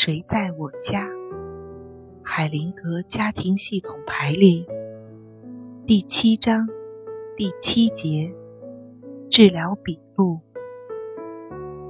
[0.00, 1.08] 谁在我家？
[2.22, 4.64] 海灵格家庭系统排列
[5.88, 6.68] 第七章
[7.36, 8.32] 第七节
[9.28, 10.38] 治疗笔录：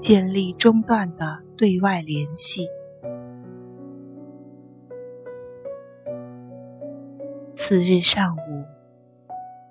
[0.00, 2.66] 建立中断的对外联系。
[7.54, 8.64] 次日上午，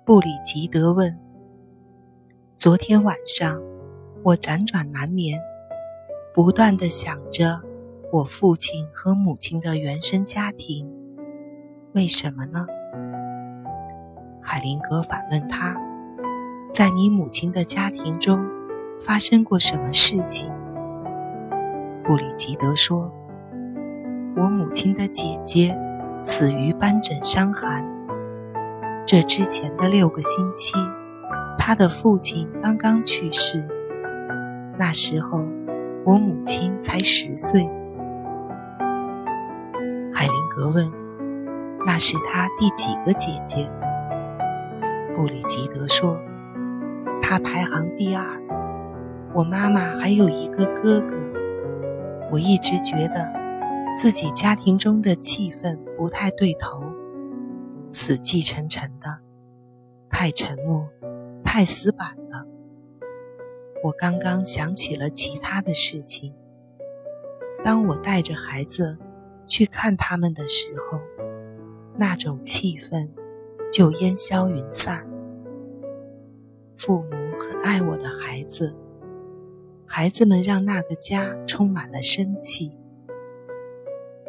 [0.04, 1.18] 布里吉德问
[2.54, 3.60] ：“昨天晚上，
[4.22, 5.40] 我辗转难眠，
[6.32, 7.60] 不断的想着。”
[8.10, 10.90] 我父亲和母亲的原生家庭，
[11.92, 12.66] 为什么呢？
[14.40, 15.76] 海灵格反问他
[16.72, 18.42] ：“在你母亲的家庭中，
[18.98, 20.50] 发生过什么事情？”
[22.02, 23.12] 布里吉德说
[24.36, 25.78] ：“我母亲的姐姐
[26.24, 27.84] 死于斑疹伤寒。
[29.04, 30.72] 这之前的六个星期，
[31.58, 33.62] 她的父亲刚刚去世。
[34.78, 35.44] 那时候，
[36.06, 37.68] 我母亲才十岁。”
[41.88, 43.66] 那是他第几个姐姐？”
[45.16, 46.20] 布里吉德说
[47.18, 48.22] ：“他排行第二。
[49.32, 51.16] 我妈妈还有一个哥哥。
[52.30, 53.32] 我一直觉得
[53.96, 56.84] 自己家庭中的气氛不太对头，
[57.90, 59.20] 死气沉沉的，
[60.10, 60.86] 太沉默，
[61.42, 62.44] 太死板了。
[63.82, 66.34] 我刚刚想起了其他的事情。
[67.64, 68.98] 当我带着孩子。”
[69.50, 71.00] 去看他们的时候，
[71.98, 73.08] 那种气氛
[73.72, 75.04] 就烟消云散。
[76.76, 78.72] 父母很爱我的孩子，
[79.84, 82.70] 孩子们让那个家充满了生气。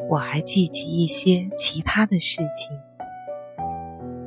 [0.10, 2.72] 我还记起一些其他的事情，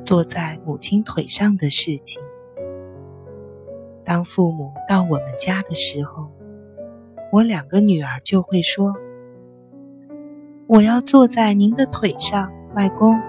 [0.05, 2.21] 坐在母亲腿上的事情。
[4.05, 6.31] 当父母到我们家的时候，
[7.33, 8.93] 我两个女儿就会说。
[10.67, 13.19] 我要坐在您的腿上，外公。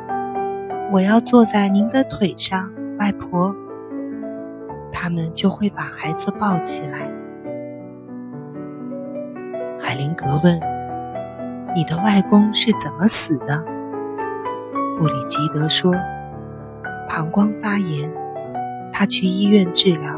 [0.92, 3.54] 我要坐在您的腿上，外婆。
[4.96, 7.10] 他们就会把孩子抱起来。
[9.80, 10.60] 海灵格问
[11.74, 13.62] ：“你的外公是怎么死的？”
[14.96, 15.92] 布里吉德说
[17.08, 18.10] ：“膀胱发炎，
[18.92, 20.16] 他去医院治疗，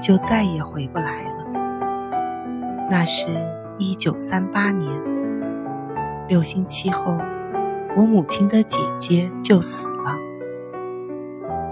[0.00, 1.44] 就再也回不来了。
[2.88, 3.26] 那是
[3.78, 4.88] 一九三八年。”
[6.28, 7.18] 六星期后，
[7.96, 10.14] 我母亲的姐姐就死了。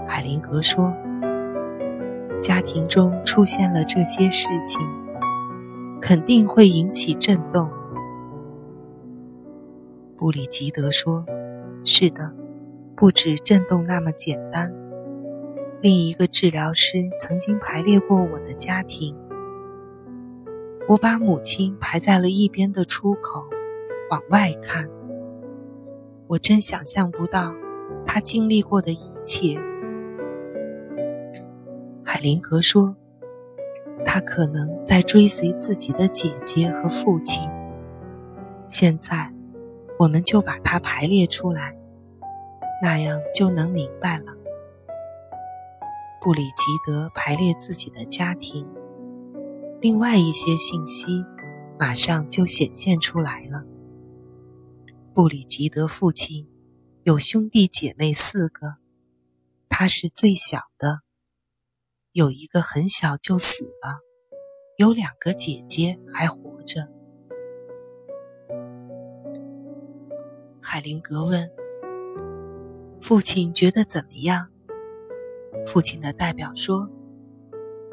[0.07, 0.91] 海灵格说
[2.41, 4.81] ：“家庭中出现了这些事情，
[6.01, 7.69] 肯定会引起震动。”
[10.17, 11.23] 布里吉德说
[11.85, 12.31] ：“是的，
[12.95, 14.73] 不止震动那么简单。
[15.81, 19.15] 另一个治疗师曾经排列过我的家庭，
[20.87, 23.45] 我把母亲排在了一边的出口。”
[24.11, 24.87] 往外看，
[26.27, 27.53] 我真想象不到
[28.05, 29.59] 他经历过的一切。
[32.03, 32.95] 海灵格说
[34.05, 37.47] ：“他可能在追随自己的姐姐和父亲。”
[38.67, 39.31] 现在，
[39.99, 41.77] 我们就把它排列出来，
[42.81, 44.25] 那样就能明白了。
[46.21, 48.65] 布里吉德排列自己的家庭，
[49.79, 51.23] 另外一些信息
[51.77, 53.63] 马上就显现出来了。
[55.15, 56.45] 布里吉德父亲
[57.03, 58.75] 有兄弟姐妹四个，
[59.69, 60.99] 他是最小的。
[62.11, 64.01] 有一个很小就死了，
[64.77, 66.89] 有两个姐姐还活着。
[70.59, 71.49] 海灵格问
[72.99, 74.49] ：“父亲觉得怎么样？”
[75.65, 76.89] 父亲的代表说：“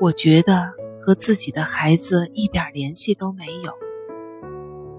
[0.03, 3.73] 我觉得和自己的孩子一点联系都没有。”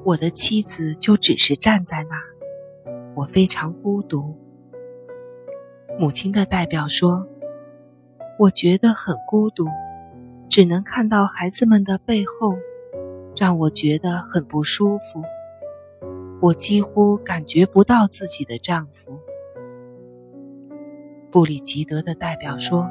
[0.05, 4.37] 我的妻子就只是站在那儿，我非常孤独。
[5.97, 7.25] 母亲的代表说
[8.37, 9.65] ：“我觉得很孤独，
[10.49, 12.57] 只能看到孩子们的背后，
[13.37, 15.23] 让我觉得很不舒服。
[16.41, 19.17] 我几乎感觉不到自己的丈夫。”
[21.31, 22.89] 布里吉德的代表说：“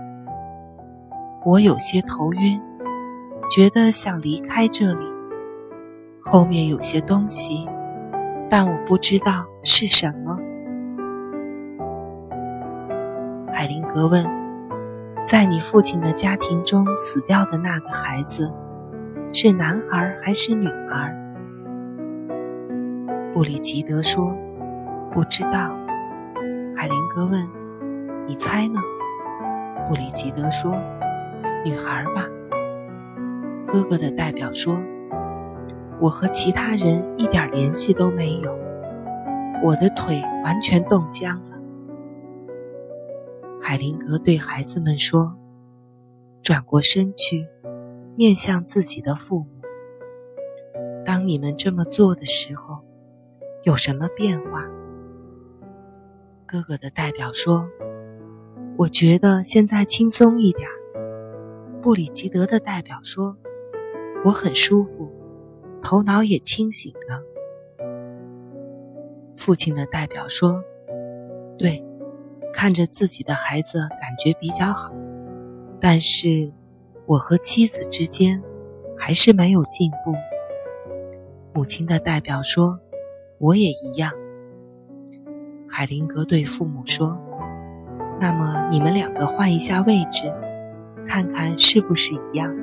[1.44, 2.58] 我有些头晕，
[3.50, 5.04] 觉得想离开这里。”
[6.24, 7.66] 后面有些东西，
[8.48, 10.38] 但我不知道是什么。
[13.52, 14.24] 海灵格问
[15.26, 18.52] ：“在你父亲的家庭中死掉的那个孩子，
[19.32, 21.14] 是男孩还是女孩？”
[23.34, 24.34] 布里吉德说
[25.12, 25.76] ：“不知道。”
[26.74, 27.46] 海灵格问
[28.26, 28.80] ：“你猜呢？”
[29.88, 30.78] 布里吉德说
[31.64, 32.24] ：“女孩吧。”
[33.68, 34.74] 哥哥的代表说。
[36.02, 38.58] 我和其他人一点联系都没有，
[39.62, 41.56] 我的腿完全冻僵了。
[43.60, 45.38] 海灵格对孩子们说
[46.42, 47.46] ：“转过身去，
[48.16, 49.46] 面向自己的父母。
[51.06, 52.82] 当你们这么做的时候，
[53.62, 54.66] 有什么变化？”
[56.44, 57.68] 哥哥的代表说
[58.76, 60.68] ：“我觉得现在轻松一点。”
[61.80, 63.36] 布里吉德的代表说
[64.26, 65.08] ：“我很舒服。”
[65.82, 67.22] 头脑也清醒了。
[69.36, 70.62] 父亲的代表说
[71.58, 71.84] ：“对，
[72.52, 74.94] 看着自己的孩子感觉比较好，
[75.80, 76.52] 但是
[77.06, 78.40] 我和妻子之间
[78.96, 80.14] 还是没有进步。”
[81.52, 82.80] 母亲的代表说
[83.38, 84.12] ：“我也一样。”
[85.68, 87.20] 海灵格对父母说
[88.20, 90.32] ：“那么你们两个换一下位置，
[91.06, 92.54] 看看是不是一样。”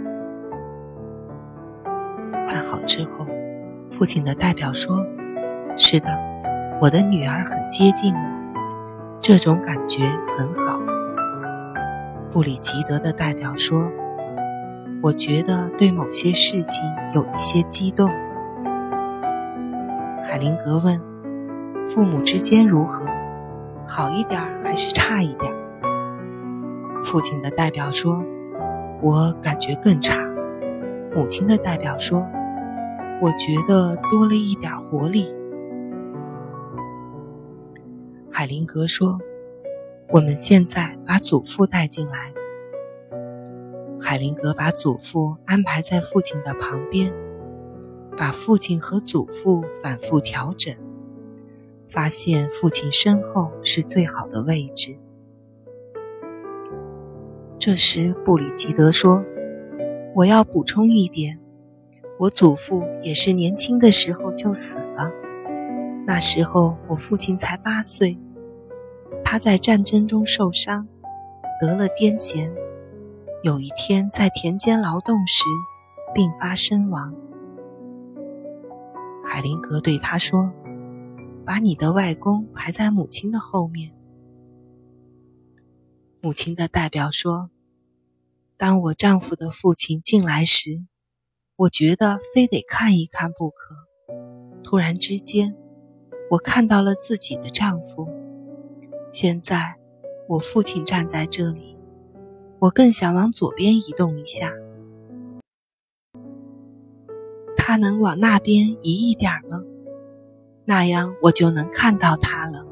[2.89, 3.27] 之后，
[3.91, 5.05] 父亲的代表说
[5.77, 6.07] ：“是的，
[6.81, 8.19] 我的女儿很接近我，
[9.21, 10.05] 这种感觉
[10.35, 10.81] 很好。”
[12.33, 13.91] 布里吉德的代表说
[15.03, 16.83] ：“我觉得对某些事情
[17.13, 18.09] 有一些激动。”
[20.27, 20.99] 海灵格问
[21.87, 23.05] ：“父母之间如何？
[23.85, 25.53] 好一点还是差一点？”
[27.05, 28.23] 父亲的代表说
[28.99, 30.15] ：“我感觉更差。”
[31.15, 32.27] 母亲的代表说。
[33.21, 35.29] 我觉得多了一点活力。
[38.31, 39.19] 海灵格说
[40.11, 42.33] ：“我们现在把祖父带进来。”
[43.99, 47.13] 海灵格把祖父安排在父亲的旁边，
[48.17, 50.73] 把父亲和祖父反复调整，
[51.89, 54.97] 发现父亲身后是最好的位置。
[57.59, 59.21] 这时，布里吉德说
[60.15, 61.37] ：“我要补充一点。”
[62.19, 65.09] 我祖父也是年轻的时候就死了，
[66.05, 68.19] 那时候我父亲才八岁，
[69.23, 70.85] 他在战争中受伤，
[71.61, 72.51] 得了癫痫，
[73.41, 75.45] 有一天在田间劳动时
[76.13, 77.15] 病发身亡。
[79.23, 80.53] 海灵格对他说
[81.47, 83.93] ：“把你的外公排在母亲的后面。”
[86.19, 87.49] 母亲的代表说
[88.59, 90.83] ：“当我丈夫的父亲进来时。”
[91.59, 93.75] 我觉得非得看一看不可。
[94.63, 95.57] 突然之间，
[96.31, 98.07] 我看到了自己的丈夫。
[99.11, 99.75] 现在，
[100.29, 101.77] 我父亲站在这里，
[102.59, 104.53] 我更想往左边移动一下。
[107.57, 109.61] 他能往那边移一点吗？
[110.63, 112.65] 那样我就能看到他了。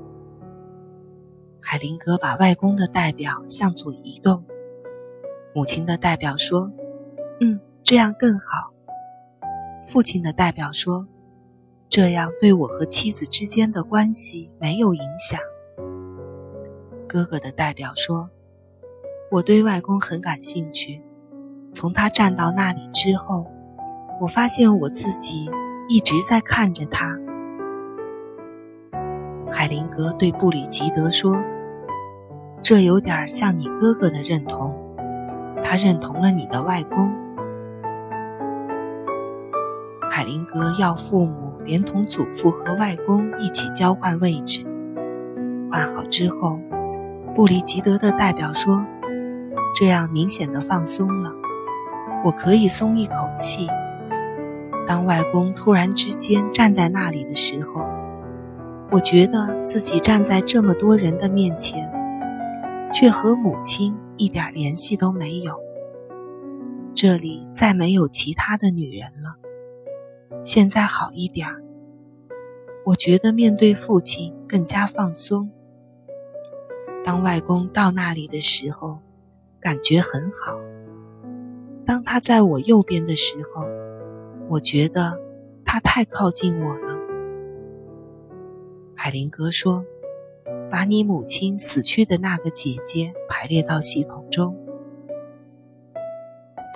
[1.60, 4.46] 海灵格把外公的代表向左移动。
[5.54, 6.72] 母亲的代表说
[7.42, 8.72] ：“嗯，这样更好。”
[9.88, 11.08] 父亲的代表说
[11.88, 15.40] ：“这样对我和妻子之间的关系没有影响。”
[17.08, 18.30] 哥哥的代表说
[19.32, 21.02] ：“我对外公很感兴趣。
[21.74, 23.48] 从他站到那里之后，
[24.20, 25.50] 我发现我自己
[25.88, 27.18] 一直在看着他。”
[29.50, 31.42] 海灵格对布里吉德说
[32.62, 34.76] ：“这有点像你哥哥的认同，
[35.64, 37.10] 他认同了你的外公。”
[40.18, 44.66] 海灵格要父母连同祖父和外公一起交换位置。
[45.70, 46.60] 换好之后，
[47.36, 48.84] 布里吉德的代表说
[49.78, 51.32] ：“这样明显的放松了，
[52.26, 53.68] 我可以松一口气。”
[54.88, 57.86] 当外公突然之间站在那里的时候，
[58.90, 61.88] 我觉得自己站在这么多人的面前，
[62.92, 65.60] 却和母亲一点联系都没有。
[66.96, 69.47] 这里再没有其他的女人了。
[70.42, 71.62] 现在好一点儿，
[72.86, 75.52] 我觉得面对父亲更加放松。
[77.04, 79.00] 当外公到那里的时候，
[79.60, 80.60] 感觉很好。
[81.86, 83.66] 当他在我右边的时候，
[84.50, 85.20] 我觉得
[85.66, 86.98] 他太靠近我了。
[88.96, 89.86] 海林格说
[90.72, 94.58] ：“把你母亲死去的那个姐姐排列到系统中。”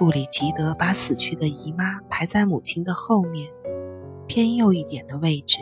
[0.02, 3.48] 布里吉德把死去的姨妈排在母亲的后面，
[4.26, 5.60] 偏右一点的位置。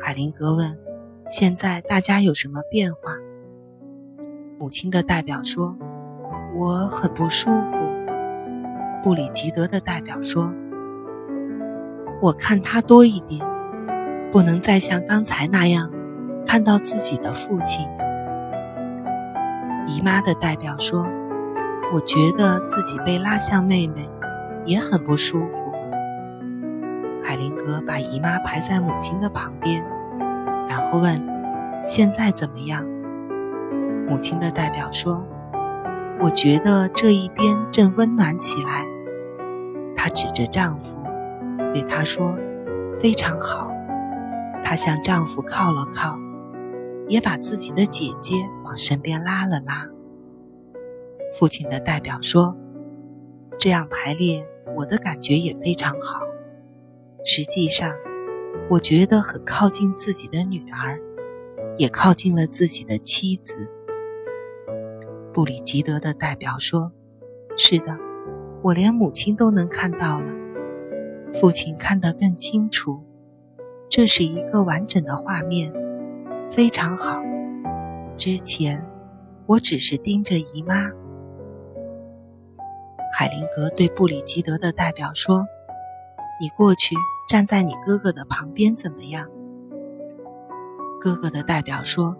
[0.00, 0.78] 海灵格问
[1.26, 3.16] ：“现在大家有什么变化？”
[4.56, 5.76] 母亲的代表说
[6.54, 7.76] ：“我很不舒服。”
[9.02, 10.52] 布里吉德的代表说
[12.22, 13.44] ：“我看他多一点，
[14.30, 15.90] 不能再像刚才那样
[16.46, 17.84] 看到自己的父亲。”
[19.90, 21.04] 姨妈的代表说。
[21.92, 24.08] 我觉得自己被拉向妹妹，
[24.64, 25.62] 也很不舒服。
[27.64, 29.84] 格把姨妈排在母亲的旁边，
[30.68, 31.24] 然后问
[31.86, 32.84] ：“现在怎么样？”
[34.08, 35.24] 母亲的代表说
[36.20, 38.84] ：“我觉得这一边正温暖起来。”
[39.96, 40.98] 她指着丈夫，
[41.72, 42.36] 对他说
[43.00, 43.70] ：“非常好。”
[44.64, 46.18] 她向丈夫靠了靠，
[47.08, 48.34] 也把自己的姐姐
[48.64, 49.86] 往身边拉了拉。
[51.32, 52.56] 父亲的代表说
[53.58, 54.46] ：“这样排列，
[54.76, 56.20] 我的感觉也非常好。
[57.24, 57.90] 实际上，
[58.68, 61.00] 我觉得很靠近自己的女儿，
[61.78, 63.66] 也靠近了自己的妻子。”
[65.32, 66.92] 布里吉德的代表说
[67.56, 67.96] ：“是的，
[68.62, 70.30] 我连母亲都能看到了，
[71.32, 73.02] 父亲看得更清楚。
[73.88, 75.72] 这是一个完整的画面，
[76.50, 77.22] 非常好。
[78.16, 78.86] 之前，
[79.46, 80.90] 我只是盯着姨妈。”
[83.12, 85.46] 海灵格对布里吉德的代表说
[86.40, 86.96] ：“你过去
[87.28, 89.28] 站在你哥哥的旁边怎么样？”
[90.98, 92.16] 哥哥的代表说：“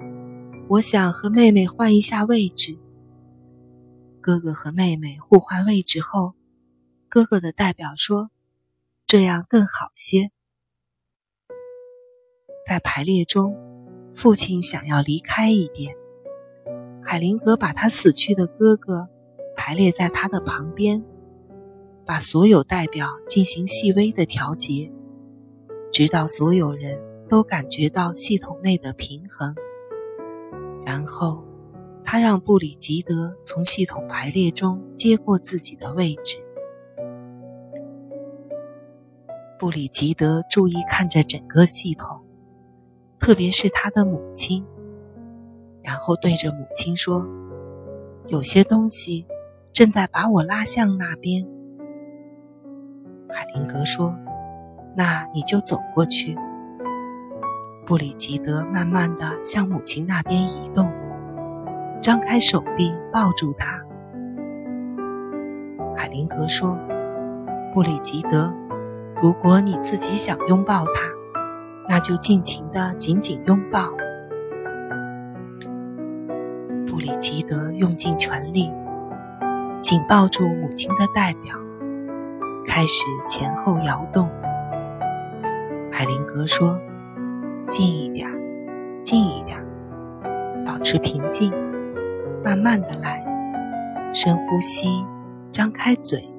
[0.69, 2.79] 我想和妹妹换一下位置。”
[4.21, 6.35] 哥哥和妹妹互换位置后，
[7.09, 8.31] 哥哥的代表说
[9.07, 10.31] ：“这样更好些。”
[12.69, 13.57] 在排列中，
[14.15, 15.97] 父亲想要离开一点，
[17.03, 19.09] 海灵格把他死去的哥哥。
[19.65, 21.05] 排列在他的旁边，
[22.05, 24.91] 把所有代表进行细微的调节，
[25.93, 29.55] 直到所有人都感觉到系统内的平衡。
[30.85, 31.45] 然后，
[32.05, 36.39] 他让布里吉德从系统排列中接过自己的位置。
[39.61, 42.21] 布里吉德注意看着整个系统，
[43.21, 44.65] 特别是他的母亲，
[45.85, 47.25] 然后对着母亲说
[48.27, 49.25] ：“有些东西。”
[49.73, 51.47] 正在把我拉向那边，
[53.31, 54.15] 海灵格说
[54.95, 56.37] ：“那你就走过去。”
[57.87, 60.93] 布里吉德慢慢的向母亲那边移动，
[62.03, 63.81] 张开手臂抱住她。
[65.97, 66.79] 海灵格说
[67.73, 68.55] ：“布里吉德，
[69.23, 70.93] 如果你自己想拥抱他，
[71.89, 73.91] 那就尽情的紧紧拥抱。”
[76.87, 78.71] 布里吉德用尽全力。
[79.83, 81.57] 紧抱住母亲的代表，
[82.69, 84.31] 开始前后摇动。
[85.91, 86.81] 海灵格说
[87.69, 88.31] ：“近一点，
[89.03, 89.59] 近一点，
[90.65, 91.53] 保持平静，
[92.45, 93.25] 慢慢的来，
[94.15, 94.87] 深呼吸，
[95.51, 96.33] 张开嘴。”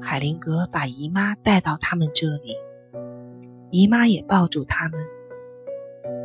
[0.00, 2.56] 海灵格把姨妈带到他们这里，
[3.70, 4.98] 姨妈也抱住他们。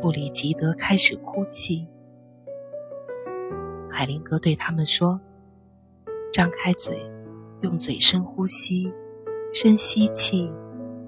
[0.00, 1.86] 布里吉德开始哭泣。
[3.98, 5.20] 海灵格对他们说
[6.32, 7.04] ：“张开嘴，
[7.62, 8.92] 用嘴深呼吸，
[9.52, 10.48] 深吸气，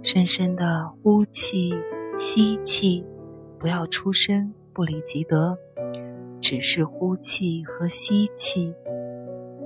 [0.02, 1.70] 深深的呼气，
[2.18, 3.06] 吸气，
[3.60, 5.56] 不要出声，布里吉德，
[6.40, 8.74] 只是呼气和吸气，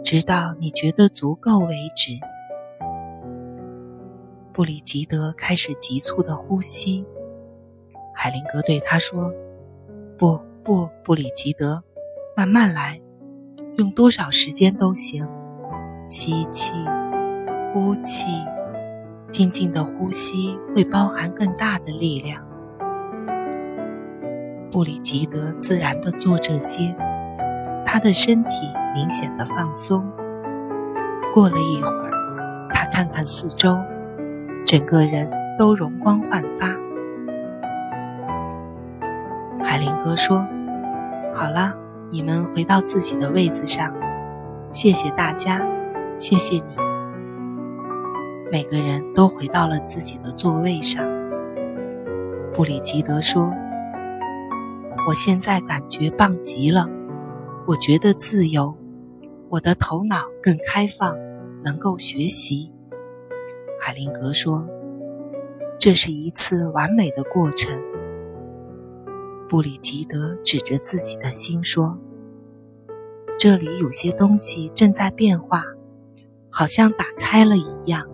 [0.05, 2.13] 直到你觉得足够为止。”
[4.53, 7.07] 布里吉德开始急促的呼吸。
[8.15, 9.33] 海灵格对他说
[10.19, 11.83] ：“不，不，布里吉德，
[12.37, 13.01] 慢慢来。”
[13.77, 15.27] 用多少时间都行，
[16.09, 16.73] 吸气，
[17.73, 18.27] 呼气，
[19.33, 22.41] 静静的呼吸会包含更大的力量。
[24.71, 26.95] 布里吉德自然的做这些，
[27.85, 28.51] 他的身体
[28.95, 30.05] 明显的放松。
[31.35, 33.77] 过了一会儿，他看看四周，
[34.65, 35.29] 整个人
[35.59, 36.69] 都容光焕发。
[39.65, 40.47] 海林哥说
[41.35, 41.75] ：“好了。”
[42.11, 43.93] 你们回到自己的位子上，
[44.71, 45.61] 谢谢大家，
[46.19, 46.63] 谢谢你。
[48.53, 51.05] 每个人都回到了自己的座位上。
[52.53, 53.53] 布里吉德说
[55.09, 56.89] ：“我现在感觉棒极了，
[57.67, 58.77] 我觉得自由，
[59.49, 61.17] 我的头脑更开放，
[61.65, 62.71] 能够学习。”
[63.83, 64.69] 海灵格说
[65.81, 67.73] ：“这是一次完美的过程。”
[69.49, 71.99] 布里吉德指着自己的心说
[73.39, 75.65] ：“这里有些东西正在变化，
[76.51, 78.09] 好像打开了一样。”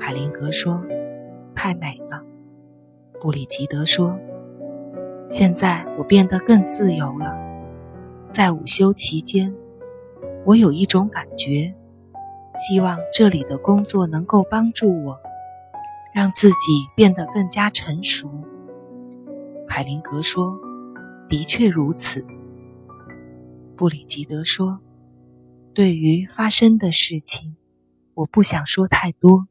[0.00, 0.82] 海灵格说
[1.54, 2.24] ：“太美了。”
[3.20, 4.18] 布里吉德说
[5.28, 7.36] ：“现在我变得更自由了。
[8.32, 9.54] 在午休期间，
[10.46, 11.74] 我有一种感觉，
[12.56, 15.20] 希望这里的工作能够帮助我，
[16.14, 16.56] 让自己
[16.96, 18.30] 变得更加成熟。”
[19.72, 20.58] 海灵格说
[21.30, 22.26] ：“的确如此。”
[23.78, 24.80] 布里吉德说
[25.72, 27.54] ：“对于发生的事情，
[28.14, 29.46] 我不想说太多。